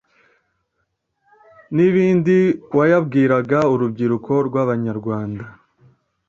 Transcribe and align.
n’ibindi) 1.75 2.37
wayabwiraga 2.77 3.59
urubyiruko 3.73 4.31
rw’abanyarwanda 4.47 5.45